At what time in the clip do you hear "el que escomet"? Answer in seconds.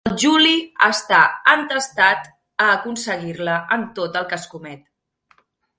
4.23-4.91